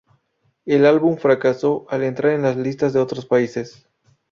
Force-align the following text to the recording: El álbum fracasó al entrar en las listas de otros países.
El 0.65 0.87
álbum 0.87 1.17
fracasó 1.17 1.85
al 1.87 2.01
entrar 2.01 2.33
en 2.33 2.41
las 2.41 2.57
listas 2.57 2.91
de 2.91 2.99
otros 3.01 3.27
países. 3.27 3.87